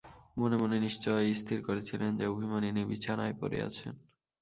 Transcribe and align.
মনে 0.37 0.55
মনে 0.57 0.77
নিশ্চয় 0.79 1.25
স্থির 1.33 1.59
করেছিলেন 1.63 2.11
যে, 2.17 2.25
অভিমানিনী 2.27 2.81
বিছানায় 2.85 3.35
পড়ে 3.39 3.57
আছেন। 3.61 3.93